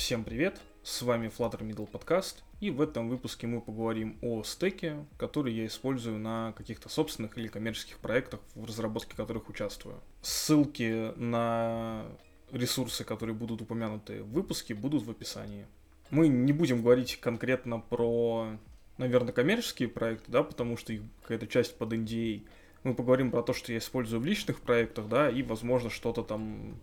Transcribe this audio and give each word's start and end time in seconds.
Всем 0.00 0.24
привет, 0.24 0.58
с 0.82 1.02
вами 1.02 1.28
Flutter 1.28 1.60
Middle 1.60 1.86
Podcast, 1.86 2.36
и 2.58 2.70
в 2.70 2.80
этом 2.80 3.10
выпуске 3.10 3.46
мы 3.46 3.60
поговорим 3.60 4.16
о 4.22 4.42
стеке, 4.44 4.96
который 5.18 5.52
я 5.52 5.66
использую 5.66 6.18
на 6.18 6.54
каких-то 6.56 6.88
собственных 6.88 7.36
или 7.36 7.48
коммерческих 7.48 7.98
проектах, 7.98 8.40
в 8.54 8.64
разработке 8.64 9.14
которых 9.14 9.50
участвую. 9.50 10.00
Ссылки 10.22 11.12
на 11.18 12.06
ресурсы, 12.50 13.04
которые 13.04 13.36
будут 13.36 13.60
упомянуты 13.60 14.22
в 14.22 14.30
выпуске, 14.30 14.74
будут 14.74 15.02
в 15.02 15.10
описании. 15.10 15.66
Мы 16.08 16.28
не 16.28 16.54
будем 16.54 16.80
говорить 16.80 17.20
конкретно 17.20 17.78
про, 17.78 18.56
наверное, 18.96 19.34
коммерческие 19.34 19.90
проекты, 19.90 20.32
да, 20.32 20.42
потому 20.42 20.78
что 20.78 20.94
их 20.94 21.02
какая-то 21.20 21.46
часть 21.46 21.76
под 21.76 21.92
NDA. 21.92 22.46
Мы 22.84 22.94
поговорим 22.94 23.30
про 23.30 23.42
то, 23.42 23.52
что 23.52 23.70
я 23.70 23.76
использую 23.76 24.22
в 24.22 24.24
личных 24.24 24.62
проектах, 24.62 25.08
да, 25.08 25.28
и, 25.28 25.42
возможно, 25.42 25.90
что-то 25.90 26.22
там 26.22 26.80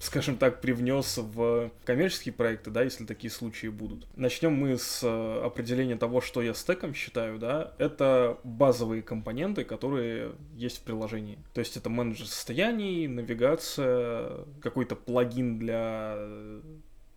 скажем 0.00 0.36
так, 0.36 0.62
привнес 0.62 1.18
в 1.18 1.70
коммерческие 1.84 2.32
проекты, 2.32 2.70
да, 2.70 2.82
если 2.82 3.04
такие 3.04 3.30
случаи 3.30 3.66
будут. 3.66 4.06
Начнем 4.16 4.52
мы 4.52 4.78
с 4.78 5.02
э, 5.02 5.42
определения 5.44 5.96
того, 5.96 6.22
что 6.22 6.40
я 6.40 6.54
стеком 6.54 6.94
считаю, 6.94 7.38
да, 7.38 7.74
это 7.78 8.38
базовые 8.42 9.02
компоненты, 9.02 9.62
которые 9.62 10.32
есть 10.56 10.78
в 10.78 10.82
приложении. 10.82 11.38
То 11.52 11.60
есть 11.60 11.76
это 11.76 11.90
менеджер 11.90 12.26
состояний, 12.26 13.06
навигация, 13.06 14.46
какой-то 14.62 14.96
плагин 14.96 15.58
для 15.58 16.16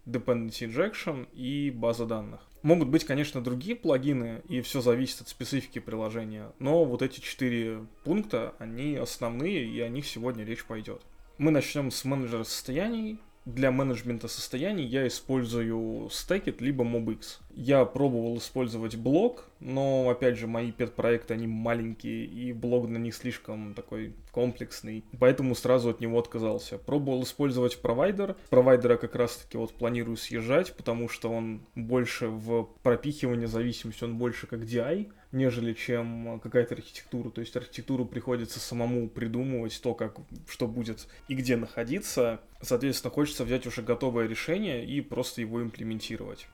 dependency 0.05 0.67
injection 0.67 1.27
и 1.33 1.71
база 1.71 2.05
данных. 2.05 2.41
Могут 2.63 2.89
быть, 2.89 3.05
конечно, 3.05 3.41
другие 3.41 3.77
плагины, 3.77 4.41
и 4.49 4.59
все 4.61 4.81
зависит 4.81 5.21
от 5.21 5.29
специфики 5.29 5.79
приложения, 5.79 6.51
но 6.59 6.83
вот 6.83 7.01
эти 7.01 7.21
четыре 7.21 7.85
пункта, 8.03 8.55
они 8.59 8.95
основные, 8.95 9.65
и 9.65 9.79
о 9.79 9.89
них 9.89 10.05
сегодня 10.05 10.43
речь 10.43 10.65
пойдет. 10.65 11.01
Мы 11.39 11.49
начнем 11.49 11.89
с 11.89 12.05
менеджера 12.05 12.43
состояний. 12.43 13.19
Для 13.45 13.71
менеджмента 13.71 14.29
состояний 14.29 14.85
я 14.85 15.05
использую 15.07 16.05
Stackit 16.07 16.57
либо 16.59 16.85
MobX. 16.85 17.39
Я 17.49 17.83
пробовал 17.83 18.37
использовать 18.37 18.95
блок, 18.95 19.49
но, 19.59 20.07
опять 20.09 20.37
же, 20.37 20.47
мои 20.47 20.71
пет-проекты, 20.71 21.33
они 21.33 21.47
маленькие, 21.47 22.25
и 22.25 22.53
блог 22.53 22.87
на 22.87 22.97
них 22.97 23.13
слишком 23.13 23.73
такой 23.73 24.13
комплексный, 24.31 25.03
поэтому 25.19 25.55
сразу 25.55 25.89
от 25.89 25.99
него 25.99 26.19
отказался. 26.19 26.77
Пробовал 26.77 27.23
использовать 27.23 27.81
провайдер. 27.81 28.37
Провайдера 28.49 28.95
как 28.95 29.15
раз-таки 29.15 29.57
вот 29.57 29.73
планирую 29.73 30.15
съезжать, 30.15 30.77
потому 30.77 31.09
что 31.09 31.29
он 31.29 31.63
больше 31.75 32.27
в 32.27 32.69
пропихивании 32.81 33.47
зависимости, 33.47 34.03
он 34.05 34.17
больше 34.17 34.47
как 34.47 34.61
DI, 34.61 35.11
нежели 35.33 35.73
чем 35.73 36.39
какая-то 36.39 36.75
архитектура. 36.75 37.29
То 37.29 37.41
есть 37.41 37.55
архитектуру 37.57 38.05
приходится 38.05 38.59
самому 38.59 39.09
придумывать 39.09 39.79
то, 39.81 39.93
как, 39.93 40.15
что 40.47 40.67
будет 40.67 41.07
и 41.27 41.35
где 41.35 41.57
находиться. 41.57 42.39
Соответственно, 42.61 43.11
хочется 43.11 43.43
взять 43.43 43.67
уже 43.67 43.81
готовое 43.81 44.27
решение 44.27 44.85
и 44.85 45.01
просто 45.01 45.41
его 45.41 45.61
имплементировать. 45.61 46.47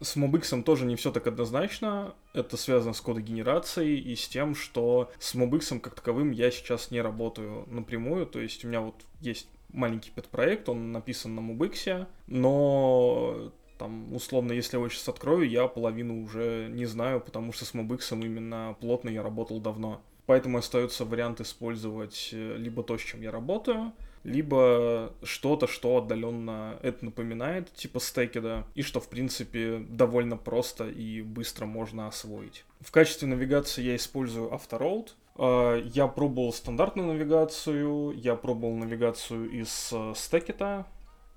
С 0.00 0.16
MobX 0.16 0.62
тоже 0.64 0.84
не 0.84 0.96
все 0.96 1.12
так 1.12 1.26
однозначно. 1.26 2.14
Это 2.34 2.56
связано 2.56 2.92
с 2.92 3.00
кодогенерацией 3.00 3.98
и 3.98 4.16
с 4.16 4.28
тем, 4.28 4.54
что 4.54 5.12
с 5.18 5.34
MobX 5.34 5.78
как 5.78 5.94
таковым 5.94 6.32
я 6.32 6.50
сейчас 6.50 6.90
не 6.90 7.00
работаю 7.00 7.64
напрямую. 7.68 8.26
То 8.26 8.40
есть 8.40 8.64
у 8.64 8.68
меня 8.68 8.80
вот 8.80 8.96
есть 9.20 9.48
маленький 9.72 10.10
пет-проект, 10.10 10.68
он 10.68 10.92
написан 10.92 11.34
на 11.34 11.40
MobX, 11.40 12.06
но 12.26 13.52
там, 13.84 14.14
условно, 14.14 14.52
если 14.52 14.78
его 14.78 14.88
сейчас 14.88 15.08
открою, 15.10 15.48
я 15.48 15.66
половину 15.66 16.22
уже 16.24 16.68
не 16.70 16.86
знаю, 16.86 17.20
потому 17.20 17.52
что 17.52 17.66
с 17.66 17.74
MobX 17.74 18.18
именно 18.24 18.76
плотно 18.80 19.10
я 19.10 19.22
работал 19.22 19.60
давно. 19.60 20.00
Поэтому 20.24 20.56
остается 20.56 21.04
вариант 21.04 21.42
использовать 21.42 22.30
э, 22.32 22.56
либо 22.56 22.82
то, 22.82 22.96
с 22.96 23.02
чем 23.02 23.20
я 23.20 23.30
работаю, 23.30 23.92
либо 24.22 25.12
что-то, 25.22 25.66
что 25.66 25.98
отдаленно 25.98 26.78
это 26.82 27.04
напоминает, 27.04 27.70
типа 27.74 28.00
стекеда, 28.00 28.64
и 28.74 28.80
что, 28.80 29.00
в 29.00 29.08
принципе, 29.10 29.84
довольно 29.86 30.38
просто 30.38 30.88
и 30.88 31.20
быстро 31.20 31.66
можно 31.66 32.08
освоить. 32.08 32.64
В 32.80 32.90
качестве 32.90 33.28
навигации 33.28 33.82
я 33.82 33.96
использую 33.96 34.50
Автороуд. 34.54 35.14
А, 35.36 35.78
я 35.78 36.06
пробовал 36.06 36.54
стандартную 36.54 37.08
навигацию, 37.08 38.12
я 38.16 38.34
пробовал 38.34 38.76
навигацию 38.76 39.50
из 39.50 39.90
э, 39.92 40.14
стекета, 40.16 40.86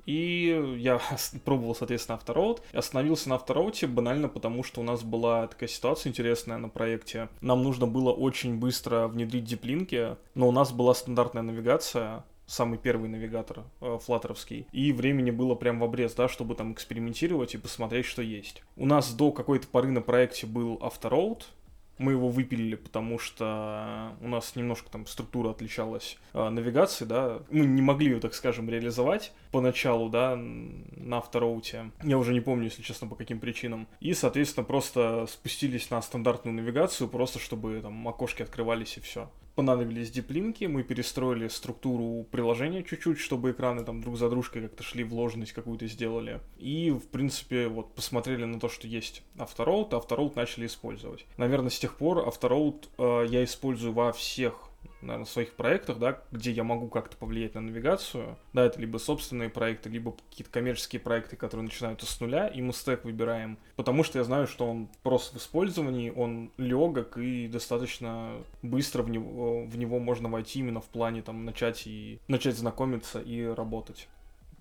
и 0.07 0.78
я 0.79 1.00
пробовал, 1.45 1.75
соответственно, 1.75 2.16
автороут. 2.16 2.63
Остановился 2.73 3.29
на 3.29 3.35
автороуте 3.35 3.85
банально 3.85 4.29
потому, 4.29 4.63
что 4.63 4.81
у 4.81 4.84
нас 4.84 5.03
была 5.03 5.47
такая 5.47 5.69
ситуация 5.69 6.09
интересная 6.09 6.57
на 6.57 6.69
проекте. 6.69 7.29
Нам 7.41 7.62
нужно 7.62 7.85
было 7.85 8.12
очень 8.12 8.57
быстро 8.57 9.07
внедрить 9.07 9.44
диплинки, 9.44 10.16
но 10.34 10.47
у 10.47 10.51
нас 10.51 10.72
была 10.72 10.95
стандартная 10.95 11.44
навигация, 11.44 12.23
самый 12.47 12.79
первый 12.79 13.09
навигатор 13.09 13.66
э, 13.81 14.00
флаттеровский, 14.01 14.68
и 14.72 14.94
времени 14.94 15.31
было 15.31 15.53
прям 15.53 15.79
в 15.79 15.84
обрез, 15.84 16.13
да, 16.13 16.29
чтобы 16.29 16.56
там 16.56 16.72
экспериментировать 16.72 17.53
и 17.53 17.57
посмотреть, 17.57 18.06
что 18.06 18.22
есть. 18.22 18.63
У 18.78 18.85
нас 18.85 19.13
до 19.13 19.31
какой-то 19.31 19.68
поры 19.68 19.91
на 19.91 20.01
проекте 20.01 20.47
был 20.47 20.79
автороут, 20.81 21.47
мы 21.97 22.13
его 22.13 22.29
выпилили, 22.29 22.75
потому 22.75 23.19
что 23.19 24.15
у 24.21 24.27
нас 24.27 24.55
немножко 24.55 24.89
там 24.89 25.05
структура 25.07 25.51
отличалась 25.51 26.17
э, 26.33 26.49
навигации, 26.49 27.05
да. 27.05 27.39
Мы 27.49 27.65
не 27.65 27.81
могли 27.81 28.11
ее, 28.11 28.19
так 28.19 28.33
скажем, 28.33 28.69
реализовать 28.69 29.33
поначалу, 29.51 30.09
да, 30.09 30.35
на 30.35 31.17
автороуте. 31.17 31.91
Я 32.03 32.17
уже 32.17 32.33
не 32.33 32.41
помню, 32.41 32.65
если 32.65 32.81
честно, 32.81 33.07
по 33.07 33.15
каким 33.15 33.39
причинам. 33.39 33.87
И, 33.99 34.13
соответственно, 34.13 34.63
просто 34.63 35.25
спустились 35.27 35.89
на 35.89 36.01
стандартную 36.01 36.55
навигацию, 36.55 37.07
просто 37.07 37.39
чтобы 37.39 37.79
там 37.81 38.07
окошки 38.07 38.43
открывались 38.43 38.97
и 38.97 39.01
все 39.01 39.29
понадобились 39.57 40.12
диплинки, 40.12 40.66
мы 40.66 40.84
перестроили 40.84 41.47
структуру 41.47 42.28
приложения 42.29 42.84
чуть-чуть, 42.84 43.18
чтобы 43.18 43.51
экраны 43.51 43.84
там 43.84 44.01
друг 44.01 44.16
за 44.16 44.29
дружкой 44.29 44.62
как-то 44.62 44.84
шли, 44.84 45.03
вложенность 45.03 45.53
какую-то 45.53 45.88
сделали. 45.88 46.41
И, 46.59 46.91
в 46.91 47.07
принципе, 47.07 47.68
вот 47.68 47.95
посмотрели 47.95 48.45
на 48.45 48.59
то, 48.59 48.69
что 48.69 48.88
есть 48.88 49.23
автороут, 49.35 49.95
автороут 49.95 50.35
начали 50.35 50.68
использовать. 50.68 51.25
Наверное, 51.38 51.72
с 51.72 51.79
тех 51.79 51.97
пор 51.97 52.28
автороут 52.28 52.88
э, 53.00 53.25
я 53.29 53.44
использую 53.44 53.94
во 53.94 54.13
всех 54.13 54.66
наверное, 55.01 55.25
своих 55.25 55.53
проектах, 55.53 55.99
да, 55.99 56.21
где 56.31 56.51
я 56.51 56.63
могу 56.63 56.87
как-то 56.87 57.17
повлиять 57.17 57.55
на 57.55 57.61
навигацию. 57.61 58.37
Да, 58.53 58.65
это 58.65 58.79
либо 58.79 58.97
собственные 58.97 59.49
проекты, 59.49 59.89
либо 59.89 60.13
какие-то 60.29 60.51
коммерческие 60.51 60.99
проекты, 60.99 61.35
которые 61.35 61.65
начинаются 61.65 62.05
с 62.05 62.19
нуля, 62.19 62.47
и 62.47 62.61
мы 62.61 62.73
стек 62.73 63.03
выбираем. 63.03 63.57
Потому 63.75 64.03
что 64.03 64.19
я 64.19 64.23
знаю, 64.23 64.47
что 64.47 64.69
он 64.69 64.89
просто 65.03 65.37
в 65.37 65.41
использовании, 65.41 66.09
он 66.09 66.51
легок 66.57 67.17
и 67.17 67.47
достаточно 67.47 68.37
быстро 68.61 69.03
в 69.03 69.09
него, 69.09 69.65
в 69.65 69.77
него 69.77 69.99
можно 69.99 70.29
войти 70.29 70.59
именно 70.59 70.81
в 70.81 70.87
плане 70.87 71.21
там 71.21 71.45
начать 71.45 71.87
и 71.87 72.19
начать 72.27 72.55
знакомиться 72.55 73.19
и 73.19 73.43
работать. 73.43 74.07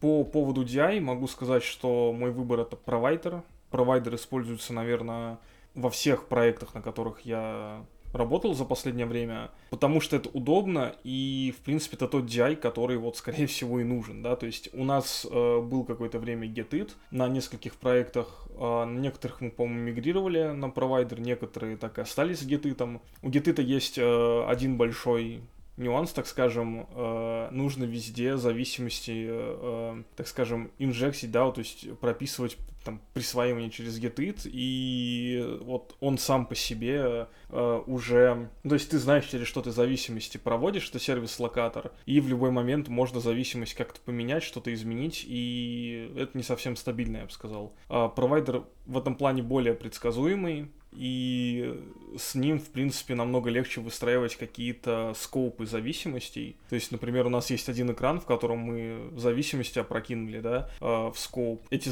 По 0.00 0.25
поводу 0.25 0.62
DI 0.62 1.00
могу 1.00 1.26
сказать, 1.26 1.62
что 1.62 2.12
мой 2.12 2.31
выбор 2.31 2.60
это 2.60 2.76
провайдер. 2.76 3.42
Провайдер 3.70 4.15
используется, 4.15 4.72
наверное, 4.72 5.38
во 5.75 5.91
всех 5.91 6.28
проектах, 6.28 6.75
на 6.75 6.82
которых 6.82 7.20
я 7.20 7.84
работал 8.16 8.54
за 8.54 8.65
последнее 8.65 9.06
время, 9.06 9.50
потому 9.71 10.00
что 10.00 10.16
это 10.16 10.28
удобно, 10.31 10.94
и, 11.04 11.54
в 11.59 11.62
принципе, 11.62 11.97
это 11.97 12.09
тот 12.09 12.25
DI, 12.25 12.56
который, 12.56 12.97
вот, 12.97 13.16
скорее 13.16 13.47
всего, 13.47 13.81
и 13.81 13.84
нужен, 13.84 14.22
да, 14.22 14.37
то 14.37 14.47
есть 14.47 14.71
у 14.72 14.84
нас 14.84 15.27
э, 15.31 15.60
был 15.60 15.84
какое-то 15.84 16.19
время 16.19 16.49
GetIt 16.49 16.93
на 17.10 17.28
нескольких 17.28 17.77
проектах, 17.77 18.49
э, 18.50 18.84
на 18.84 18.99
некоторых 18.99 19.41
мы, 19.41 19.50
по-моему, 19.50 19.81
мигрировали 19.81 20.53
на 20.53 20.69
провайдер, 20.71 21.21
некоторые 21.21 21.77
так 21.77 21.99
и 21.99 22.03
остались 22.03 22.41
с 22.41 22.47
GetIt. 22.47 23.00
У 23.22 23.28
GetIt 23.28 23.62
есть 23.62 23.99
э, 23.99 24.44
один 24.47 24.77
большой 24.77 25.43
нюанс, 25.76 26.12
так 26.12 26.26
скажем, 26.26 26.87
э, 26.91 27.48
нужно 27.50 27.84
везде 27.84 28.37
зависимости, 28.37 29.26
э, 29.28 30.03
так 30.16 30.26
скажем, 30.28 30.70
инжексить, 30.78 31.31
да, 31.31 31.50
то 31.50 31.60
есть 31.60 31.98
прописывать 31.98 32.56
там 32.87 33.00
присваивание 33.14 33.69
через 33.69 33.98
getit, 33.98 34.42
и 34.44 35.59
вот 35.62 35.97
он 36.00 36.19
сам 36.19 36.47
по 36.47 36.54
себе 36.54 37.26
э, 37.50 37.82
уже... 37.86 38.48
То 38.62 38.74
есть 38.74 38.91
ты 38.91 38.98
знаешь, 38.98 39.27
через 39.27 39.48
что 39.48 39.60
ты 39.60 39.72
зависимости 39.72 40.39
проводишь, 40.39 40.89
это 40.89 41.01
сервис-локатор, 41.01 41.91
и 42.06 42.21
в 42.21 42.28
любой 42.28 42.53
момент 42.53 42.86
можно 42.89 43.18
зависимость 43.18 43.74
как-то 43.74 44.01
поменять, 44.01 44.45
что-то 44.45 44.72
изменить, 44.72 45.24
и 45.27 46.12
это 46.16 46.39
не 46.39 46.45
совсем 46.45 46.77
стабильно, 46.77 47.18
я 47.18 47.24
бы 47.24 47.30
сказал. 47.33 47.74
А 47.89 48.09
провайдер 48.09 48.65
в 48.86 48.97
этом 48.97 49.16
плане 49.16 49.42
более 49.42 49.74
предсказуемый, 49.74 50.71
и 50.97 51.78
с 52.16 52.34
ним, 52.34 52.59
в 52.59 52.71
принципе, 52.71 53.15
намного 53.15 53.51
легче 53.51 53.81
выстраивать 53.81 54.37
какие-то 54.37 55.13
скопы 55.15 55.66
зависимостей. 55.66 56.57
То 56.69 56.75
есть, 56.75 56.91
например, 56.93 57.27
у 57.27 57.31
нас 57.31 57.51
есть 57.51 57.69
один 57.69 57.93
экран, 57.93 58.21
в 58.21 58.25
котором 58.25 58.59
мы 58.59 59.10
зависимости 59.16 59.78
опрокинули, 59.78 60.41
да, 60.41 60.71
э, 60.81 60.84
в 60.84 61.15
скоп. 61.16 61.63
Эти 61.71 61.91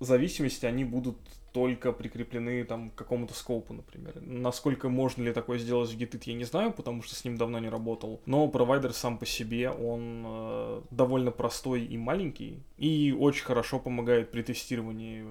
зависимости, 0.00 0.66
они 0.66 0.84
будут 0.84 1.16
только 1.52 1.92
прикреплены 1.92 2.62
там 2.64 2.90
к 2.90 2.94
какому-то 2.94 3.34
скопу, 3.34 3.72
например. 3.72 4.14
Насколько 4.20 4.88
можно 4.88 5.22
ли 5.22 5.32
такое 5.32 5.58
сделать 5.58 5.90
в 5.90 5.98
Git, 5.98 6.22
я 6.26 6.34
не 6.34 6.44
знаю, 6.44 6.72
потому 6.72 7.02
что 7.02 7.14
с 7.14 7.24
ним 7.24 7.36
давно 7.36 7.58
не 7.58 7.68
работал. 7.68 8.20
Но 8.26 8.46
провайдер 8.48 8.92
сам 8.92 9.18
по 9.18 9.26
себе, 9.26 9.70
он 9.70 10.24
э, 10.26 10.82
довольно 10.90 11.30
простой 11.30 11.84
и 11.84 11.96
маленький, 11.96 12.62
и 12.76 13.16
очень 13.18 13.44
хорошо 13.44 13.78
помогает 13.78 14.30
при 14.30 14.42
тестировании 14.42 15.24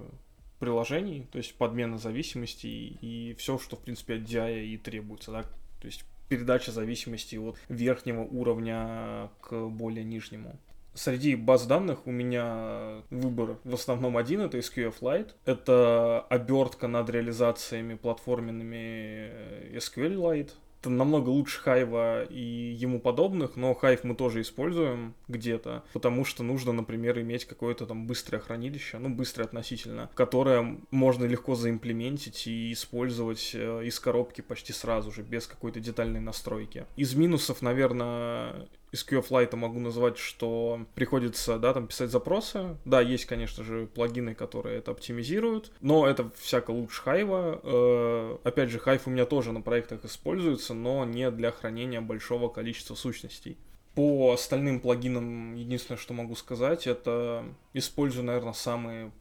приложений, 0.59 1.27
то 1.31 1.37
есть 1.37 1.55
подмена 1.55 1.97
зависимостей 1.97 2.97
и 3.01 3.35
все, 3.37 3.57
что, 3.57 3.75
в 3.75 3.79
принципе, 3.81 4.15
от 4.15 4.21
DI 4.21 4.65
и 4.65 4.77
требуется, 4.77 5.31
да, 5.31 5.43
то 5.43 5.85
есть 5.85 6.03
передача 6.29 6.71
зависимости 6.71 7.35
от 7.35 7.57
верхнего 7.69 8.21
уровня 8.21 9.29
к 9.41 9.67
более 9.67 10.03
нижнему. 10.03 10.59
Среди 10.93 11.35
баз 11.35 11.67
данных 11.67 12.07
у 12.07 12.11
меня 12.11 13.03
выбор 13.11 13.59
в 13.63 13.75
основном 13.75 14.17
один, 14.17 14.41
это 14.41 14.57
SQLite. 14.57 15.29
Это 15.45 16.21
обертка 16.21 16.87
над 16.87 17.07
реализациями 17.11 17.93
платформенными 17.93 19.77
SQLite 19.77 20.49
это 20.49 20.53
намного 20.85 21.29
лучше 21.29 21.59
Хайва 21.59 22.23
и 22.23 22.75
ему 22.77 22.99
подобных, 22.99 23.55
но 23.55 23.73
Хайв 23.73 24.03
мы 24.03 24.15
тоже 24.15 24.41
используем 24.41 25.13
где-то, 25.27 25.83
потому 25.93 26.25
что 26.25 26.43
нужно, 26.43 26.71
например, 26.73 27.19
иметь 27.19 27.45
какое-то 27.45 27.85
там 27.85 28.07
быстрое 28.07 28.39
хранилище, 28.39 28.97
ну, 28.97 29.09
быстрое 29.09 29.47
относительно, 29.47 30.09
которое 30.13 30.77
можно 30.91 31.25
легко 31.25 31.55
заимплементить 31.55 32.47
и 32.47 32.71
использовать 32.73 33.51
э, 33.53 33.83
из 33.85 33.99
коробки 33.99 34.41
почти 34.41 34.73
сразу 34.73 35.11
же, 35.11 35.23
без 35.23 35.47
какой-то 35.47 35.79
детальной 35.79 36.19
настройки. 36.19 36.85
Из 36.95 37.15
минусов, 37.15 37.61
наверное, 37.61 38.67
из 38.97 39.05
QFlight 39.07 39.55
могу 39.55 39.79
назвать, 39.79 40.17
что 40.17 40.85
приходится, 40.95 41.59
да, 41.59 41.73
там 41.73 41.87
писать 41.87 42.09
запросы. 42.09 42.77
Да, 42.83 42.99
есть, 42.99 43.25
конечно 43.25 43.63
же, 43.63 43.85
плагины, 43.85 44.33
которые 44.33 44.79
это 44.79 44.91
оптимизируют, 44.91 45.71
но 45.81 46.07
это 46.07 46.29
всяко 46.37 46.71
лучше 46.71 47.01
Hive. 47.05 47.61
Э, 47.63 48.37
опять 48.43 48.69
же, 48.69 48.79
Hive 48.79 49.01
у 49.05 49.09
меня 49.11 49.25
тоже 49.25 49.51
на 49.51 49.61
проектах 49.61 50.03
используется, 50.03 50.73
но 50.73 51.05
не 51.05 51.29
для 51.31 51.51
хранения 51.51 52.01
большого 52.01 52.49
количества 52.49 52.95
сущностей. 52.95 53.57
По 53.93 54.33
остальным 54.33 54.79
плагинам 54.79 55.55
единственное, 55.55 55.97
что 55.97 56.13
могу 56.13 56.35
сказать, 56.35 56.87
это 56.87 57.45
использую, 57.73 58.25
наверное, 58.25 58.53
самые 58.53 59.11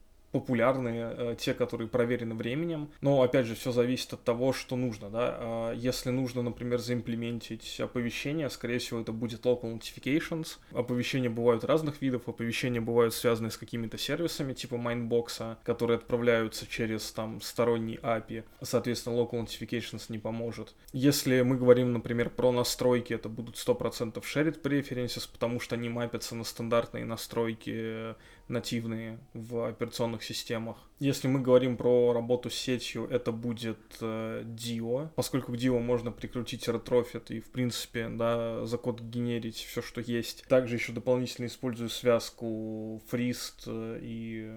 популярные, 0.40 1.14
э, 1.16 1.36
те, 1.38 1.54
которые 1.54 1.88
проверены 1.88 2.34
временем. 2.34 2.88
Но, 3.00 3.22
опять 3.22 3.46
же, 3.46 3.54
все 3.54 3.72
зависит 3.72 4.12
от 4.12 4.22
того, 4.22 4.52
что 4.52 4.76
нужно, 4.76 5.08
да. 5.08 5.36
А 5.38 5.72
если 5.72 6.10
нужно, 6.10 6.42
например, 6.42 6.78
заимплементить 6.78 7.80
оповещение, 7.80 8.50
скорее 8.50 8.78
всего, 8.78 9.00
это 9.00 9.12
будет 9.12 9.46
local 9.46 9.78
notifications. 9.78 10.58
Оповещения 10.72 11.30
бывают 11.30 11.64
разных 11.64 12.02
видов, 12.02 12.28
оповещения 12.28 12.80
бывают 12.80 13.14
связаны 13.14 13.50
с 13.50 13.56
какими-то 13.56 13.98
сервисами, 13.98 14.52
типа 14.52 14.74
Mindbox, 14.74 15.56
которые 15.64 15.96
отправляются 15.96 16.66
через, 16.66 17.10
там, 17.12 17.40
сторонний 17.40 17.98
API. 18.02 18.44
Соответственно, 18.62 19.16
local 19.16 19.42
notifications 19.42 20.04
не 20.08 20.18
поможет. 20.18 20.74
Если 20.92 21.40
мы 21.42 21.56
говорим, 21.56 21.92
например, 21.92 22.30
про 22.30 22.52
настройки, 22.52 23.14
это 23.14 23.28
будут 23.28 23.56
100% 23.56 24.22
shared 24.22 24.60
preferences, 24.60 25.28
потому 25.30 25.60
что 25.60 25.76
они 25.76 25.88
мапятся 25.88 26.34
на 26.34 26.44
стандартные 26.44 27.04
настройки 27.04 28.14
нативные 28.48 29.18
в 29.34 29.68
операционных 29.68 30.22
системах. 30.22 30.76
Если 30.98 31.28
мы 31.28 31.40
говорим 31.40 31.76
про 31.76 32.12
работу 32.12 32.48
с 32.48 32.54
сетью, 32.54 33.08
это 33.10 33.32
будет 33.32 33.78
э, 34.00 34.44
Dio, 34.44 35.10
поскольку 35.16 35.52
к 35.52 35.56
Dio 35.56 35.78
можно 35.80 36.12
прикрутить 36.12 36.66
Retrofit 36.68 37.30
и, 37.30 37.40
в 37.40 37.50
принципе, 37.50 38.08
да, 38.08 38.64
закодогенерить 38.64 39.56
все, 39.56 39.82
что 39.82 40.00
есть. 40.00 40.44
Также 40.48 40.76
еще 40.76 40.92
дополнительно 40.92 41.46
использую 41.46 41.88
связку 41.90 43.02
Freezed 43.10 43.64
э, 43.66 43.98
и 44.02 44.52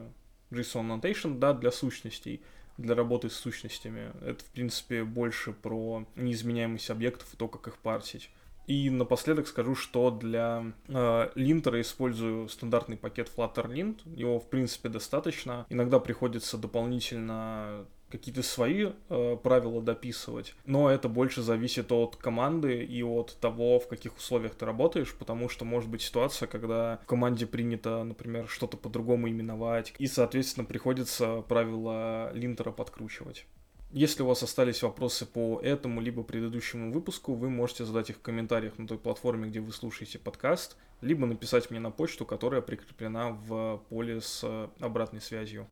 JSON 0.52 1.02
Annotation, 1.02 1.40
да, 1.40 1.54
для 1.54 1.72
сущностей 1.72 2.42
для 2.80 2.96
работы 2.96 3.30
с 3.30 3.34
сущностями. 3.34 4.14
Это, 4.22 4.44
в 4.44 4.48
принципе, 4.52 5.04
больше 5.04 5.52
про 5.52 6.08
неизменяемость 6.16 6.90
объектов 6.90 7.34
и 7.34 7.38
то, 7.38 7.50
как 7.50 7.68
их 7.68 7.78
парсить. 7.78 8.30
И 8.70 8.92
напоследок 8.92 9.48
скажу, 9.48 9.74
что 9.74 10.12
для 10.12 10.64
э, 10.88 11.30
линтера 11.34 11.82
использую 11.82 12.48
стандартный 12.50 12.98
пакет 12.98 13.32
Flutter 13.36 13.68
Lint. 13.68 14.02
Его, 14.16 14.40
в 14.40 14.48
принципе, 14.48 14.90
достаточно. 14.90 15.66
Иногда 15.70 16.00
приходится 16.00 16.56
дополнительно 16.56 17.88
какие-то 18.12 18.44
свои 18.44 18.90
э, 19.10 19.38
правила 19.42 19.82
дописывать, 19.82 20.54
но 20.66 20.90
это 20.90 21.10
больше 21.10 21.42
зависит 21.42 21.92
от 21.92 22.16
команды 22.16 22.84
и 22.84 23.02
от 23.02 23.38
того, 23.40 23.80
в 23.80 23.88
каких 23.88 24.18
условиях 24.18 24.54
ты 24.54 24.66
работаешь, 24.68 25.16
потому 25.16 25.50
что 25.50 25.66
может 25.66 25.90
быть 25.90 26.02
ситуация, 26.02 26.48
когда 26.48 27.00
в 27.04 27.08
команде 27.08 27.48
принято, 27.48 28.04
например, 28.04 28.48
что-то 28.48 28.78
по-другому 28.78 29.30
именовать, 29.30 29.94
и, 29.98 30.08
соответственно, 30.08 30.66
приходится 30.66 31.42
правила 31.42 32.32
линтера 32.34 32.72
подкручивать. 32.72 33.46
Если 33.92 34.22
у 34.22 34.28
вас 34.28 34.44
остались 34.44 34.84
вопросы 34.84 35.26
по 35.26 35.60
этому 35.64 36.00
либо 36.00 36.22
предыдущему 36.22 36.92
выпуску, 36.92 37.34
вы 37.34 37.50
можете 37.50 37.86
задать 37.86 38.12
их 38.12 38.18
в 38.18 38.22
комментариях 38.22 38.78
на 38.78 38.88
той 38.88 39.00
платформе, 39.00 39.50
где 39.50 39.62
вы 39.62 39.72
слушаете 39.72 40.20
подкаст, 40.20 40.78
либо 41.02 41.26
написать 41.26 41.72
мне 41.72 41.80
на 41.80 41.90
почту, 41.90 42.24
которая 42.24 42.62
прикреплена 42.62 43.32
в 43.32 43.84
поле 43.90 44.22
с 44.22 44.70
обратной 44.80 45.22
связью. 45.22 45.68